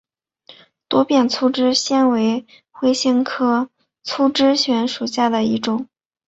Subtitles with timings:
[0.87, 3.69] 多变粗枝藓为灰藓科
[4.01, 5.87] 粗枝藓属下的一个种。